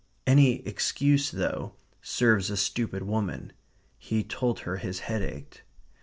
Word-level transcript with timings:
Any 0.25 0.65
excuse, 0.67 1.29
though, 1.29 1.75
serves 2.01 2.49
a 2.49 2.57
stupid 2.57 3.03
woman. 3.03 3.53
He 3.99 4.23
told 4.23 4.61
her 4.61 4.77
his 4.77 5.01
head 5.01 5.21
ached. 5.21 5.61